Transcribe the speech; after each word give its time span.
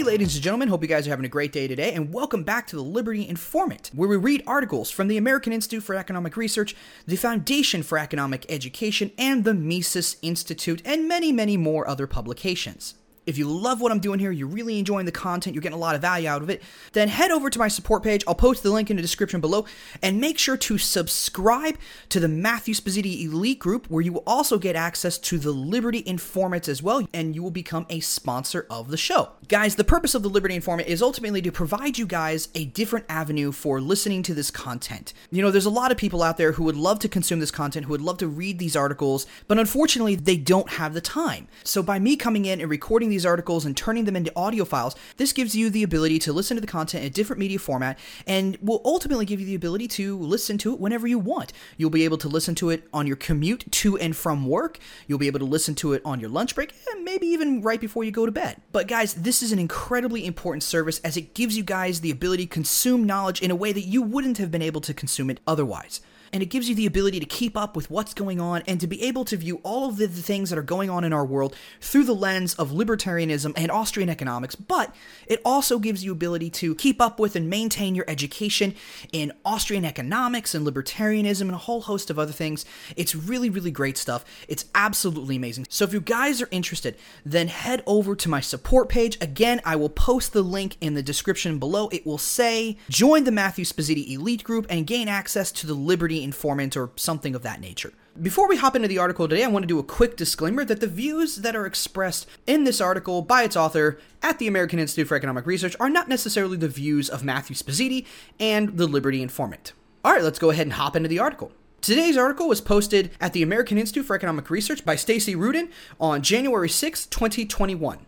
Hey, 0.00 0.06
ladies 0.06 0.34
and 0.34 0.42
gentlemen, 0.42 0.68
hope 0.68 0.80
you 0.80 0.88
guys 0.88 1.06
are 1.06 1.10
having 1.10 1.26
a 1.26 1.28
great 1.28 1.52
day 1.52 1.68
today, 1.68 1.92
and 1.92 2.10
welcome 2.10 2.42
back 2.42 2.66
to 2.68 2.76
the 2.76 2.82
Liberty 2.82 3.28
Informant, 3.28 3.90
where 3.94 4.08
we 4.08 4.16
read 4.16 4.42
articles 4.46 4.90
from 4.90 5.08
the 5.08 5.18
American 5.18 5.52
Institute 5.52 5.82
for 5.82 5.94
Economic 5.94 6.38
Research, 6.38 6.74
the 7.06 7.16
Foundation 7.16 7.82
for 7.82 7.98
Economic 7.98 8.46
Education, 8.48 9.12
and 9.18 9.44
the 9.44 9.52
Mises 9.52 10.16
Institute, 10.22 10.80
and 10.86 11.06
many, 11.06 11.32
many 11.32 11.58
more 11.58 11.86
other 11.86 12.06
publications. 12.06 12.94
If 13.30 13.38
you 13.38 13.48
love 13.48 13.80
what 13.80 13.92
I'm 13.92 14.00
doing 14.00 14.18
here, 14.18 14.32
you're 14.32 14.48
really 14.48 14.76
enjoying 14.76 15.06
the 15.06 15.12
content, 15.12 15.54
you're 15.54 15.62
getting 15.62 15.78
a 15.78 15.80
lot 15.80 15.94
of 15.94 16.00
value 16.00 16.28
out 16.28 16.42
of 16.42 16.50
it, 16.50 16.60
then 16.94 17.06
head 17.06 17.30
over 17.30 17.48
to 17.48 17.60
my 17.60 17.68
support 17.68 18.02
page. 18.02 18.24
I'll 18.26 18.34
post 18.34 18.64
the 18.64 18.70
link 18.72 18.90
in 18.90 18.96
the 18.96 19.02
description 19.02 19.40
below 19.40 19.66
and 20.02 20.20
make 20.20 20.36
sure 20.36 20.56
to 20.56 20.78
subscribe 20.78 21.78
to 22.08 22.18
the 22.18 22.26
Matthew 22.26 22.74
Spositi 22.74 23.22
Elite 23.22 23.60
Group, 23.60 23.88
where 23.88 24.02
you 24.02 24.12
will 24.12 24.24
also 24.26 24.58
get 24.58 24.74
access 24.74 25.16
to 25.18 25.38
the 25.38 25.52
Liberty 25.52 26.02
Informant 26.04 26.66
as 26.66 26.82
well, 26.82 27.06
and 27.14 27.36
you 27.36 27.42
will 27.44 27.52
become 27.52 27.86
a 27.88 28.00
sponsor 28.00 28.66
of 28.68 28.88
the 28.90 28.96
show. 28.96 29.30
Guys, 29.46 29.76
the 29.76 29.84
purpose 29.84 30.16
of 30.16 30.24
the 30.24 30.28
Liberty 30.28 30.56
Informant 30.56 30.88
is 30.88 31.00
ultimately 31.00 31.40
to 31.42 31.52
provide 31.52 31.98
you 31.98 32.06
guys 32.06 32.48
a 32.56 32.64
different 32.64 33.06
avenue 33.08 33.52
for 33.52 33.80
listening 33.80 34.24
to 34.24 34.34
this 34.34 34.50
content. 34.50 35.12
You 35.30 35.40
know, 35.40 35.52
there's 35.52 35.66
a 35.66 35.70
lot 35.70 35.92
of 35.92 35.98
people 35.98 36.24
out 36.24 36.36
there 36.36 36.50
who 36.52 36.64
would 36.64 36.76
love 36.76 36.98
to 36.98 37.08
consume 37.08 37.38
this 37.38 37.52
content, 37.52 37.86
who 37.86 37.92
would 37.92 38.02
love 38.02 38.18
to 38.18 38.26
read 38.26 38.58
these 38.58 38.74
articles, 38.74 39.24
but 39.46 39.56
unfortunately, 39.56 40.16
they 40.16 40.36
don't 40.36 40.70
have 40.70 40.94
the 40.94 41.00
time. 41.00 41.46
So 41.62 41.80
by 41.80 42.00
me 42.00 42.16
coming 42.16 42.44
in 42.44 42.60
and 42.60 42.68
recording 42.68 43.08
these 43.08 43.19
articles 43.26 43.64
and 43.64 43.76
turning 43.76 44.04
them 44.04 44.16
into 44.16 44.32
audio 44.36 44.64
files, 44.64 44.96
this 45.16 45.32
gives 45.32 45.54
you 45.54 45.70
the 45.70 45.82
ability 45.82 46.18
to 46.20 46.32
listen 46.32 46.56
to 46.56 46.60
the 46.60 46.66
content 46.66 47.04
in 47.04 47.10
a 47.10 47.12
different 47.12 47.40
media 47.40 47.58
format 47.58 47.98
and 48.26 48.56
will 48.60 48.80
ultimately 48.84 49.24
give 49.24 49.40
you 49.40 49.46
the 49.46 49.54
ability 49.54 49.88
to 49.88 50.18
listen 50.18 50.58
to 50.58 50.72
it 50.72 50.80
whenever 50.80 51.06
you 51.06 51.18
want. 51.18 51.52
You'll 51.76 51.90
be 51.90 52.04
able 52.04 52.18
to 52.18 52.28
listen 52.28 52.54
to 52.56 52.70
it 52.70 52.86
on 52.92 53.06
your 53.06 53.16
commute 53.16 53.70
to 53.72 53.96
and 53.98 54.16
from 54.16 54.46
work. 54.46 54.78
You'll 55.06 55.18
be 55.18 55.26
able 55.26 55.40
to 55.40 55.44
listen 55.44 55.74
to 55.76 55.92
it 55.92 56.02
on 56.04 56.20
your 56.20 56.30
lunch 56.30 56.54
break 56.54 56.74
and 56.92 57.04
maybe 57.04 57.26
even 57.26 57.62
right 57.62 57.80
before 57.80 58.04
you 58.04 58.10
go 58.10 58.26
to 58.26 58.32
bed. 58.32 58.60
But 58.72 58.88
guys, 58.88 59.14
this 59.14 59.42
is 59.42 59.52
an 59.52 59.58
incredibly 59.58 60.26
important 60.26 60.62
service 60.62 61.00
as 61.00 61.16
it 61.16 61.34
gives 61.34 61.56
you 61.56 61.62
guys 61.62 62.00
the 62.00 62.10
ability 62.10 62.46
to 62.46 62.52
consume 62.52 63.04
knowledge 63.04 63.42
in 63.42 63.50
a 63.50 63.56
way 63.56 63.72
that 63.72 63.82
you 63.82 64.02
wouldn't 64.02 64.38
have 64.38 64.50
been 64.50 64.62
able 64.62 64.80
to 64.82 64.94
consume 64.94 65.30
it 65.30 65.40
otherwise 65.46 66.00
and 66.32 66.42
it 66.42 66.46
gives 66.46 66.68
you 66.68 66.74
the 66.74 66.86
ability 66.86 67.20
to 67.20 67.26
keep 67.26 67.56
up 67.56 67.76
with 67.76 67.90
what's 67.90 68.14
going 68.14 68.40
on 68.40 68.62
and 68.66 68.80
to 68.80 68.86
be 68.86 69.02
able 69.02 69.24
to 69.24 69.36
view 69.36 69.60
all 69.62 69.88
of 69.88 69.96
the, 69.96 70.06
the 70.06 70.22
things 70.22 70.50
that 70.50 70.58
are 70.58 70.62
going 70.62 70.90
on 70.90 71.04
in 71.04 71.12
our 71.12 71.24
world 71.24 71.54
through 71.80 72.04
the 72.04 72.14
lens 72.14 72.54
of 72.54 72.70
libertarianism 72.70 73.52
and 73.56 73.70
Austrian 73.70 74.08
economics, 74.08 74.54
but 74.54 74.94
it 75.26 75.40
also 75.44 75.78
gives 75.78 76.04
you 76.04 76.12
ability 76.12 76.50
to 76.50 76.74
keep 76.74 77.00
up 77.00 77.18
with 77.18 77.36
and 77.36 77.48
maintain 77.48 77.94
your 77.94 78.04
education 78.08 78.74
in 79.12 79.32
Austrian 79.44 79.84
economics 79.84 80.54
and 80.54 80.66
libertarianism 80.66 81.42
and 81.42 81.52
a 81.52 81.58
whole 81.58 81.82
host 81.82 82.10
of 82.10 82.18
other 82.18 82.32
things. 82.32 82.64
It's 82.96 83.14
really, 83.14 83.50
really 83.50 83.70
great 83.70 83.96
stuff. 83.96 84.24
It's 84.48 84.66
absolutely 84.74 85.36
amazing. 85.36 85.66
So 85.68 85.84
if 85.84 85.92
you 85.92 86.00
guys 86.00 86.40
are 86.42 86.48
interested, 86.50 86.96
then 87.24 87.48
head 87.48 87.82
over 87.86 88.14
to 88.16 88.28
my 88.28 88.40
support 88.40 88.88
page. 88.88 89.18
Again, 89.20 89.60
I 89.64 89.76
will 89.76 89.88
post 89.88 90.32
the 90.32 90.42
link 90.42 90.76
in 90.80 90.94
the 90.94 91.02
description 91.02 91.58
below. 91.58 91.88
It 91.88 92.06
will 92.06 92.18
say 92.18 92.76
join 92.88 93.24
the 93.24 93.32
Matthew 93.32 93.64
Spositi 93.64 94.10
Elite 94.10 94.44
Group 94.44 94.66
and 94.68 94.86
gain 94.86 95.08
access 95.08 95.50
to 95.52 95.66
the 95.66 95.74
Liberty 95.74 96.19
Informant 96.22 96.76
or 96.76 96.90
something 96.96 97.34
of 97.34 97.42
that 97.42 97.60
nature. 97.60 97.92
Before 98.20 98.48
we 98.48 98.56
hop 98.56 98.74
into 98.74 98.88
the 98.88 98.98
article 98.98 99.28
today, 99.28 99.44
I 99.44 99.48
want 99.48 99.62
to 99.62 99.68
do 99.68 99.78
a 99.78 99.84
quick 99.84 100.16
disclaimer 100.16 100.64
that 100.64 100.80
the 100.80 100.86
views 100.86 101.36
that 101.36 101.54
are 101.54 101.64
expressed 101.64 102.26
in 102.46 102.64
this 102.64 102.80
article 102.80 103.22
by 103.22 103.44
its 103.44 103.56
author 103.56 103.98
at 104.22 104.38
the 104.38 104.46
American 104.46 104.78
Institute 104.78 105.08
for 105.08 105.16
Economic 105.16 105.46
Research 105.46 105.76
are 105.78 105.88
not 105.88 106.08
necessarily 106.08 106.56
the 106.56 106.68
views 106.68 107.08
of 107.08 107.24
Matthew 107.24 107.54
Spositi 107.54 108.06
and 108.38 108.76
the 108.76 108.86
Liberty 108.86 109.22
Informant. 109.22 109.72
All 110.04 110.12
right, 110.12 110.22
let's 110.22 110.38
go 110.38 110.50
ahead 110.50 110.66
and 110.66 110.74
hop 110.74 110.96
into 110.96 111.08
the 111.08 111.18
article. 111.18 111.52
Today's 111.80 112.16
article 112.16 112.46
was 112.46 112.60
posted 112.60 113.10
at 113.20 113.32
the 113.32 113.42
American 113.42 113.78
Institute 113.78 114.04
for 114.04 114.14
Economic 114.14 114.50
Research 114.50 114.84
by 114.84 114.96
Stacey 114.96 115.34
Rudin 115.34 115.70
on 115.98 116.20
January 116.20 116.68
6, 116.68 117.06
2021. 117.06 118.06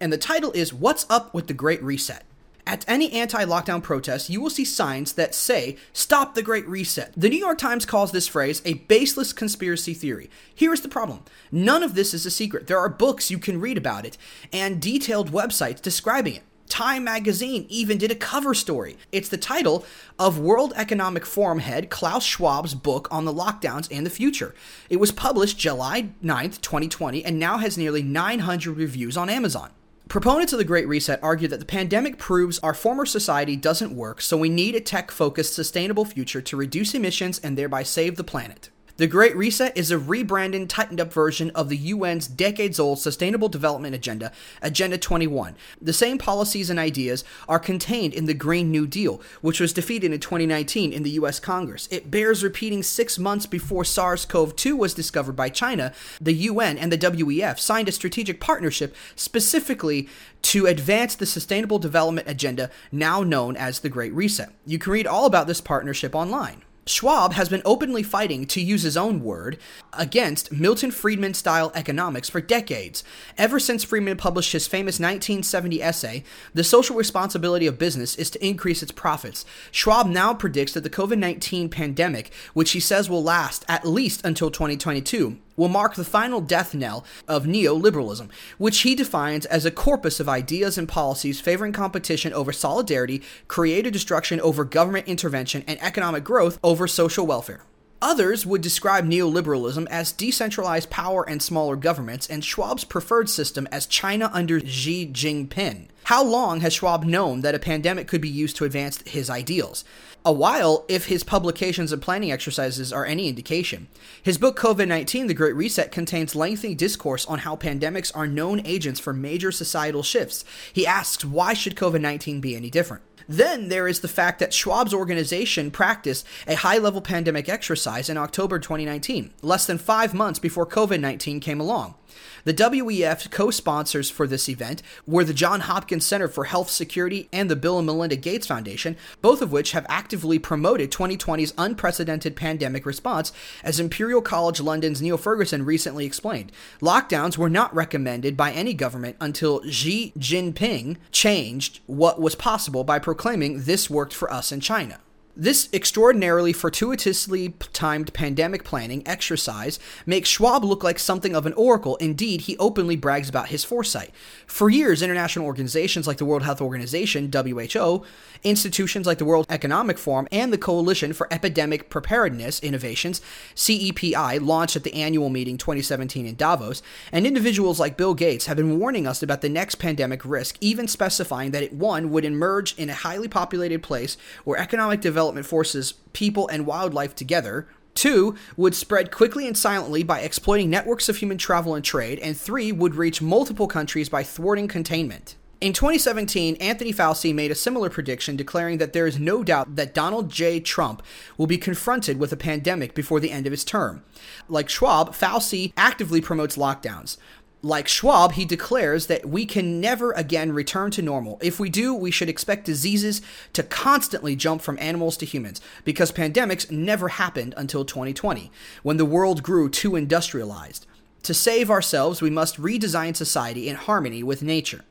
And 0.00 0.12
the 0.12 0.18
title 0.18 0.50
is 0.52 0.72
What's 0.72 1.04
Up 1.10 1.34
with 1.34 1.46
the 1.46 1.52
Great 1.52 1.82
Reset? 1.82 2.24
At 2.64 2.84
any 2.86 3.12
anti 3.12 3.44
lockdown 3.44 3.82
protest, 3.82 4.30
you 4.30 4.40
will 4.40 4.50
see 4.50 4.64
signs 4.64 5.14
that 5.14 5.34
say, 5.34 5.76
Stop 5.92 6.34
the 6.34 6.42
Great 6.42 6.66
Reset. 6.68 7.12
The 7.16 7.28
New 7.28 7.38
York 7.38 7.58
Times 7.58 7.84
calls 7.84 8.12
this 8.12 8.28
phrase 8.28 8.62
a 8.64 8.74
baseless 8.74 9.32
conspiracy 9.32 9.94
theory. 9.94 10.30
Here 10.54 10.72
is 10.72 10.80
the 10.80 10.88
problem 10.88 11.24
none 11.50 11.82
of 11.82 11.94
this 11.94 12.14
is 12.14 12.24
a 12.24 12.30
secret. 12.30 12.68
There 12.68 12.78
are 12.78 12.88
books 12.88 13.30
you 13.30 13.38
can 13.38 13.60
read 13.60 13.76
about 13.76 14.06
it 14.06 14.16
and 14.52 14.80
detailed 14.80 15.32
websites 15.32 15.82
describing 15.82 16.36
it. 16.36 16.44
Time 16.68 17.04
magazine 17.04 17.66
even 17.68 17.98
did 17.98 18.10
a 18.10 18.14
cover 18.14 18.54
story. 18.54 18.96
It's 19.10 19.28
the 19.28 19.36
title 19.36 19.84
of 20.18 20.38
World 20.38 20.72
Economic 20.76 21.26
Forum 21.26 21.58
head 21.58 21.90
Klaus 21.90 22.24
Schwab's 22.24 22.74
book 22.74 23.08
on 23.10 23.24
the 23.24 23.34
lockdowns 23.34 23.88
and 23.90 24.06
the 24.06 24.10
future. 24.10 24.54
It 24.88 24.96
was 24.96 25.12
published 25.12 25.58
July 25.58 26.10
9th, 26.24 26.62
2020, 26.62 27.24
and 27.24 27.38
now 27.38 27.58
has 27.58 27.76
nearly 27.76 28.02
900 28.02 28.74
reviews 28.74 29.18
on 29.18 29.28
Amazon. 29.28 29.70
Proponents 30.08 30.52
of 30.52 30.58
the 30.58 30.64
Great 30.64 30.86
Reset 30.88 31.22
argue 31.22 31.48
that 31.48 31.60
the 31.60 31.64
pandemic 31.64 32.18
proves 32.18 32.58
our 32.58 32.74
former 32.74 33.06
society 33.06 33.56
doesn't 33.56 33.96
work, 33.96 34.20
so 34.20 34.36
we 34.36 34.50
need 34.50 34.74
a 34.74 34.80
tech 34.80 35.10
focused, 35.10 35.54
sustainable 35.54 36.04
future 36.04 36.42
to 36.42 36.56
reduce 36.56 36.94
emissions 36.94 37.38
and 37.38 37.56
thereby 37.56 37.82
save 37.82 38.16
the 38.16 38.24
planet. 38.24 38.68
The 38.98 39.06
Great 39.06 39.34
Reset 39.34 39.74
is 39.74 39.90
a 39.90 39.98
rebranded, 39.98 40.68
tightened 40.68 41.00
up 41.00 41.10
version 41.10 41.50
of 41.54 41.70
the 41.70 41.92
UN's 41.92 42.28
decades 42.28 42.78
old 42.78 42.98
Sustainable 42.98 43.48
Development 43.48 43.94
Agenda, 43.94 44.32
Agenda 44.60 44.98
21. 44.98 45.54
The 45.80 45.94
same 45.94 46.18
policies 46.18 46.68
and 46.68 46.78
ideas 46.78 47.24
are 47.48 47.58
contained 47.58 48.12
in 48.12 48.26
the 48.26 48.34
Green 48.34 48.70
New 48.70 48.86
Deal, 48.86 49.22
which 49.40 49.60
was 49.60 49.72
defeated 49.72 50.12
in 50.12 50.20
2019 50.20 50.92
in 50.92 51.04
the 51.04 51.10
US 51.22 51.40
Congress. 51.40 51.88
It 51.90 52.10
bears 52.10 52.44
repeating 52.44 52.82
six 52.82 53.18
months 53.18 53.46
before 53.46 53.82
SARS 53.84 54.26
CoV 54.26 54.54
2 54.56 54.76
was 54.76 54.92
discovered 54.92 55.36
by 55.36 55.48
China, 55.48 55.94
the 56.20 56.34
UN 56.34 56.76
and 56.76 56.92
the 56.92 56.98
WEF 56.98 57.58
signed 57.58 57.88
a 57.88 57.92
strategic 57.92 58.40
partnership 58.40 58.94
specifically 59.16 60.06
to 60.42 60.66
advance 60.66 61.14
the 61.14 61.24
Sustainable 61.24 61.78
Development 61.78 62.28
Agenda, 62.28 62.70
now 62.90 63.22
known 63.22 63.56
as 63.56 63.80
the 63.80 63.88
Great 63.88 64.12
Reset. 64.12 64.52
You 64.66 64.78
can 64.78 64.92
read 64.92 65.06
all 65.06 65.24
about 65.24 65.46
this 65.46 65.62
partnership 65.62 66.14
online. 66.14 66.62
Schwab 66.84 67.34
has 67.34 67.48
been 67.48 67.62
openly 67.64 68.02
fighting, 68.02 68.44
to 68.46 68.60
use 68.60 68.82
his 68.82 68.96
own 68.96 69.22
word, 69.22 69.56
against 69.92 70.50
Milton 70.50 70.90
Friedman 70.90 71.34
style 71.34 71.70
economics 71.76 72.28
for 72.28 72.40
decades. 72.40 73.04
Ever 73.38 73.60
since 73.60 73.84
Friedman 73.84 74.16
published 74.16 74.52
his 74.52 74.66
famous 74.66 74.98
1970 74.98 75.80
essay, 75.80 76.24
The 76.54 76.64
Social 76.64 76.96
Responsibility 76.96 77.68
of 77.68 77.78
Business 77.78 78.16
is 78.16 78.30
to 78.30 78.44
Increase 78.44 78.82
Its 78.82 78.90
Profits, 78.90 79.44
Schwab 79.70 80.08
now 80.08 80.34
predicts 80.34 80.72
that 80.72 80.82
the 80.82 80.90
COVID 80.90 81.18
19 81.18 81.68
pandemic, 81.68 82.32
which 82.52 82.72
he 82.72 82.80
says 82.80 83.08
will 83.08 83.22
last 83.22 83.64
at 83.68 83.86
least 83.86 84.24
until 84.24 84.50
2022, 84.50 85.38
will 85.56 85.68
mark 85.68 85.94
the 85.94 86.04
final 86.04 86.40
death 86.40 86.74
knell 86.74 87.04
of 87.26 87.44
neoliberalism, 87.44 88.28
which 88.58 88.80
he 88.80 88.94
defines 88.94 89.46
as 89.46 89.64
a 89.64 89.70
corpus 89.70 90.20
of 90.20 90.28
ideas 90.28 90.78
and 90.78 90.88
policies 90.88 91.40
favoring 91.40 91.72
competition 91.72 92.32
over 92.32 92.52
solidarity, 92.52 93.22
creative 93.48 93.92
destruction 93.92 94.40
over 94.40 94.64
government 94.64 95.08
intervention, 95.08 95.64
and 95.66 95.80
economic 95.82 96.24
growth 96.24 96.58
over 96.62 96.86
social 96.86 97.26
welfare. 97.26 97.62
Others 98.02 98.44
would 98.44 98.62
describe 98.62 99.06
neoliberalism 99.06 99.86
as 99.88 100.10
decentralized 100.10 100.90
power 100.90 101.22
and 101.28 101.40
smaller 101.40 101.76
governments, 101.76 102.26
and 102.26 102.44
Schwab's 102.44 102.82
preferred 102.82 103.30
system 103.30 103.68
as 103.70 103.86
China 103.86 104.28
under 104.34 104.58
Xi 104.58 105.06
Jinping. 105.06 105.86
How 106.04 106.24
long 106.24 106.62
has 106.62 106.72
Schwab 106.72 107.04
known 107.04 107.42
that 107.42 107.54
a 107.54 107.60
pandemic 107.60 108.08
could 108.08 108.20
be 108.20 108.28
used 108.28 108.56
to 108.56 108.64
advance 108.64 109.00
his 109.06 109.30
ideals? 109.30 109.84
A 110.24 110.32
while, 110.32 110.84
if 110.88 111.06
his 111.06 111.22
publications 111.22 111.92
and 111.92 112.02
planning 112.02 112.32
exercises 112.32 112.92
are 112.92 113.06
any 113.06 113.28
indication. 113.28 113.86
His 114.20 114.36
book 114.36 114.58
COVID 114.58 114.88
19 114.88 115.28
The 115.28 115.34
Great 115.34 115.54
Reset 115.54 115.92
contains 115.92 116.34
lengthy 116.34 116.74
discourse 116.74 117.24
on 117.26 117.40
how 117.40 117.54
pandemics 117.54 118.10
are 118.16 118.26
known 118.26 118.66
agents 118.66 118.98
for 118.98 119.12
major 119.12 119.52
societal 119.52 120.02
shifts. 120.02 120.44
He 120.72 120.84
asks, 120.84 121.24
why 121.24 121.54
should 121.54 121.76
COVID 121.76 122.00
19 122.00 122.40
be 122.40 122.56
any 122.56 122.68
different? 122.68 123.04
Then 123.32 123.70
there 123.70 123.88
is 123.88 124.00
the 124.00 124.08
fact 124.08 124.40
that 124.40 124.52
Schwab's 124.52 124.92
organization 124.92 125.70
practiced 125.70 126.26
a 126.46 126.54
high 126.54 126.76
level 126.76 127.00
pandemic 127.00 127.48
exercise 127.48 128.10
in 128.10 128.18
October 128.18 128.58
2019, 128.58 129.32
less 129.40 129.64
than 129.66 129.78
five 129.78 130.12
months 130.12 130.38
before 130.38 130.66
COVID 130.66 131.00
19 131.00 131.40
came 131.40 131.58
along. 131.58 131.94
The 132.44 132.54
WEF 132.54 133.30
co 133.30 133.50
sponsors 133.50 134.10
for 134.10 134.26
this 134.26 134.48
event 134.48 134.82
were 135.06 135.24
the 135.24 135.34
Johns 135.34 135.64
Hopkins 135.64 136.04
Center 136.04 136.28
for 136.28 136.44
Health 136.44 136.70
Security 136.70 137.28
and 137.32 137.50
the 137.50 137.56
Bill 137.56 137.78
and 137.78 137.86
Melinda 137.86 138.16
Gates 138.16 138.46
Foundation, 138.46 138.96
both 139.20 139.42
of 139.42 139.52
which 139.52 139.72
have 139.72 139.86
actively 139.88 140.38
promoted 140.38 140.90
2020's 140.90 141.54
unprecedented 141.56 142.34
pandemic 142.34 142.84
response, 142.84 143.32
as 143.62 143.78
Imperial 143.78 144.22
College 144.22 144.60
London's 144.60 145.00
Neil 145.00 145.16
Ferguson 145.16 145.64
recently 145.64 146.04
explained. 146.04 146.50
Lockdowns 146.80 147.38
were 147.38 147.50
not 147.50 147.74
recommended 147.74 148.36
by 148.36 148.52
any 148.52 148.74
government 148.74 149.16
until 149.20 149.62
Xi 149.68 150.12
Jinping 150.18 150.96
changed 151.12 151.80
what 151.86 152.20
was 152.20 152.34
possible 152.34 152.84
by 152.84 152.98
proclaiming 152.98 153.62
this 153.62 153.88
worked 153.88 154.14
for 154.14 154.32
us 154.32 154.50
in 154.50 154.60
China. 154.60 154.98
This 155.34 155.70
extraordinarily 155.72 156.52
fortuitously 156.52 157.54
timed 157.72 158.12
pandemic 158.12 158.64
planning 158.64 159.02
exercise 159.08 159.78
makes 160.04 160.28
Schwab 160.28 160.62
look 160.62 160.84
like 160.84 160.98
something 160.98 161.34
of 161.34 161.46
an 161.46 161.54
oracle. 161.54 161.96
Indeed, 161.96 162.42
he 162.42 162.56
openly 162.58 162.96
brags 162.96 163.30
about 163.30 163.48
his 163.48 163.64
foresight. 163.64 164.10
For 164.46 164.68
years, 164.68 165.00
international 165.00 165.46
organizations 165.46 166.06
like 166.06 166.18
the 166.18 166.26
World 166.26 166.42
Health 166.42 166.60
Organization, 166.60 167.32
WHO, 167.32 168.04
institutions 168.44 169.06
like 169.06 169.16
the 169.16 169.24
World 169.24 169.46
Economic 169.48 169.96
Forum, 169.96 170.28
and 170.30 170.52
the 170.52 170.58
Coalition 170.58 171.14
for 171.14 171.32
Epidemic 171.32 171.88
Preparedness 171.88 172.60
Innovations, 172.60 173.22
CEPI, 173.54 174.38
launched 174.38 174.76
at 174.76 174.84
the 174.84 174.92
annual 174.92 175.30
meeting 175.30 175.56
2017 175.56 176.26
in 176.26 176.34
Davos, 176.34 176.82
and 177.10 177.26
individuals 177.26 177.80
like 177.80 177.96
Bill 177.96 178.12
Gates 178.12 178.46
have 178.46 178.58
been 178.58 178.78
warning 178.78 179.06
us 179.06 179.22
about 179.22 179.40
the 179.40 179.48
next 179.48 179.76
pandemic 179.76 180.26
risk, 180.26 180.58
even 180.60 180.86
specifying 180.86 181.52
that 181.52 181.62
it, 181.62 181.72
one, 181.72 182.10
would 182.10 182.26
emerge 182.26 182.76
in 182.76 182.90
a 182.90 182.94
highly 182.94 183.28
populated 183.28 183.82
place 183.82 184.18
where 184.44 184.58
economic 184.60 185.00
development 185.00 185.21
development 185.22 185.46
forces 185.46 185.92
people 186.12 186.48
and 186.48 186.66
wildlife 186.66 187.14
together. 187.14 187.68
Two, 187.94 188.34
would 188.56 188.74
spread 188.74 189.12
quickly 189.12 189.46
and 189.46 189.56
silently 189.56 190.02
by 190.02 190.18
exploiting 190.18 190.68
networks 190.68 191.08
of 191.08 191.18
human 191.18 191.38
travel 191.38 191.76
and 191.76 191.84
trade. 191.84 192.18
And 192.18 192.36
three, 192.36 192.72
would 192.72 192.96
reach 192.96 193.22
multiple 193.22 193.68
countries 193.68 194.08
by 194.08 194.24
thwarting 194.24 194.66
containment. 194.66 195.36
In 195.60 195.72
2017, 195.72 196.56
Anthony 196.56 196.92
Fauci 196.92 197.32
made 197.32 197.52
a 197.52 197.54
similar 197.54 197.88
prediction, 197.88 198.34
declaring 198.34 198.78
that 198.78 198.94
there 198.94 199.06
is 199.06 199.20
no 199.20 199.44
doubt 199.44 199.76
that 199.76 199.94
Donald 199.94 200.28
J. 200.28 200.58
Trump 200.58 201.04
will 201.38 201.46
be 201.46 201.56
confronted 201.56 202.18
with 202.18 202.32
a 202.32 202.36
pandemic 202.36 202.96
before 202.96 203.20
the 203.20 203.30
end 203.30 203.46
of 203.46 203.52
his 203.52 203.64
term. 203.64 204.02
Like 204.48 204.68
Schwab, 204.68 205.14
Fauci 205.14 205.72
actively 205.76 206.20
promotes 206.20 206.56
lockdowns. 206.56 207.16
Like 207.64 207.86
Schwab, 207.86 208.32
he 208.32 208.44
declares 208.44 209.06
that 209.06 209.24
we 209.24 209.46
can 209.46 209.80
never 209.80 210.10
again 210.12 210.50
return 210.50 210.90
to 210.92 211.02
normal. 211.02 211.38
If 211.40 211.60
we 211.60 211.70
do, 211.70 211.94
we 211.94 212.10
should 212.10 212.28
expect 212.28 212.64
diseases 212.64 213.22
to 213.52 213.62
constantly 213.62 214.34
jump 214.34 214.62
from 214.62 214.80
animals 214.80 215.16
to 215.18 215.26
humans, 215.26 215.60
because 215.84 216.10
pandemics 216.10 216.72
never 216.72 217.06
happened 217.06 217.54
until 217.56 217.84
2020, 217.84 218.50
when 218.82 218.96
the 218.96 219.04
world 219.04 219.44
grew 219.44 219.68
too 219.68 219.94
industrialized. 219.94 220.88
To 221.22 221.32
save 221.32 221.70
ourselves, 221.70 222.20
we 222.20 222.30
must 222.30 222.60
redesign 222.60 223.14
society 223.14 223.68
in 223.68 223.76
harmony 223.76 224.24
with 224.24 224.42
nature. 224.42 224.84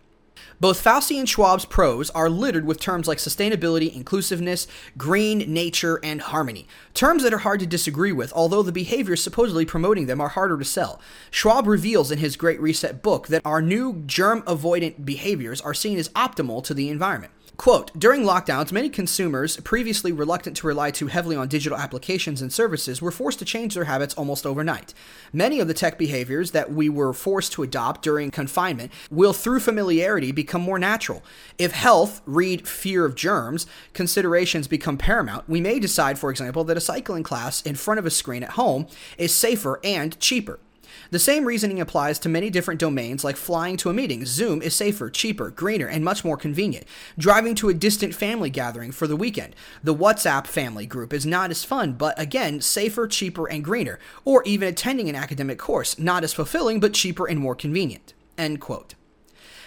Both 0.59 0.83
Fauci 0.83 1.17
and 1.17 1.27
Schwab's 1.27 1.65
prose 1.65 2.09
are 2.11 2.29
littered 2.29 2.65
with 2.65 2.79
terms 2.79 3.07
like 3.07 3.17
sustainability, 3.17 3.95
inclusiveness, 3.95 4.67
green, 4.97 5.39
nature, 5.51 5.99
and 6.03 6.21
harmony. 6.21 6.67
Terms 6.93 7.23
that 7.23 7.33
are 7.33 7.39
hard 7.39 7.59
to 7.61 7.65
disagree 7.65 8.11
with, 8.11 8.31
although 8.33 8.61
the 8.61 8.71
behaviors 8.71 9.23
supposedly 9.23 9.65
promoting 9.65 10.05
them 10.05 10.21
are 10.21 10.29
harder 10.29 10.57
to 10.57 10.65
sell. 10.65 11.01
Schwab 11.31 11.65
reveals 11.65 12.11
in 12.11 12.19
his 12.19 12.35
Great 12.35 12.61
Reset 12.61 13.01
book 13.01 13.27
that 13.27 13.41
our 13.45 13.61
new 13.61 14.03
germ 14.05 14.43
avoidant 14.43 15.03
behaviors 15.03 15.61
are 15.61 15.73
seen 15.73 15.97
as 15.97 16.09
optimal 16.09 16.63
to 16.63 16.73
the 16.73 16.89
environment. 16.89 17.33
Quote 17.61 17.91
During 17.95 18.23
lockdowns, 18.23 18.71
many 18.71 18.89
consumers, 18.89 19.57
previously 19.57 20.11
reluctant 20.11 20.57
to 20.57 20.65
rely 20.65 20.89
too 20.89 21.05
heavily 21.05 21.35
on 21.35 21.47
digital 21.47 21.77
applications 21.77 22.41
and 22.41 22.51
services, 22.51 23.03
were 23.03 23.11
forced 23.11 23.37
to 23.37 23.45
change 23.45 23.75
their 23.75 23.83
habits 23.83 24.15
almost 24.15 24.47
overnight. 24.47 24.95
Many 25.31 25.59
of 25.59 25.67
the 25.67 25.75
tech 25.75 25.99
behaviors 25.99 26.49
that 26.53 26.71
we 26.71 26.89
were 26.89 27.13
forced 27.13 27.51
to 27.51 27.61
adopt 27.61 28.01
during 28.01 28.31
confinement 28.31 28.91
will, 29.11 29.31
through 29.31 29.59
familiarity, 29.59 30.31
become 30.31 30.61
more 30.63 30.79
natural. 30.79 31.21
If 31.59 31.73
health, 31.73 32.23
read 32.25 32.67
fear 32.67 33.05
of 33.05 33.13
germs, 33.13 33.67
considerations 33.93 34.67
become 34.67 34.97
paramount, 34.97 35.47
we 35.47 35.61
may 35.61 35.79
decide, 35.79 36.17
for 36.17 36.31
example, 36.31 36.63
that 36.63 36.77
a 36.77 36.81
cycling 36.81 37.21
class 37.21 37.61
in 37.61 37.75
front 37.75 37.99
of 37.99 38.07
a 38.07 38.09
screen 38.09 38.41
at 38.41 38.53
home 38.53 38.87
is 39.19 39.35
safer 39.35 39.79
and 39.83 40.19
cheaper. 40.19 40.57
The 41.09 41.19
same 41.19 41.45
reasoning 41.45 41.79
applies 41.79 42.19
to 42.19 42.29
many 42.29 42.49
different 42.49 42.79
domains 42.79 43.23
like 43.23 43.35
flying 43.35 43.77
to 43.77 43.89
a 43.89 43.93
meeting. 43.93 44.25
Zoom 44.25 44.61
is 44.61 44.75
safer, 44.75 45.09
cheaper, 45.09 45.49
greener, 45.49 45.87
and 45.87 46.03
much 46.03 46.23
more 46.23 46.37
convenient. 46.37 46.85
Driving 47.17 47.55
to 47.55 47.69
a 47.69 47.73
distant 47.73 48.15
family 48.15 48.49
gathering 48.49 48.91
for 48.91 49.07
the 49.07 49.15
weekend. 49.15 49.55
The 49.83 49.95
WhatsApp 49.95 50.47
family 50.47 50.85
group 50.85 51.13
is 51.13 51.25
not 51.25 51.51
as 51.51 51.63
fun, 51.63 51.93
but 51.93 52.19
again, 52.19 52.61
safer, 52.61 53.07
cheaper, 53.07 53.49
and 53.49 53.63
greener. 53.63 53.99
Or 54.25 54.43
even 54.43 54.67
attending 54.67 55.09
an 55.09 55.15
academic 55.15 55.59
course, 55.59 55.99
not 55.99 56.23
as 56.23 56.33
fulfilling, 56.33 56.79
but 56.79 56.93
cheaper 56.93 57.27
and 57.27 57.39
more 57.39 57.55
convenient. 57.55 58.13
End 58.37 58.59
quote. 58.61 58.95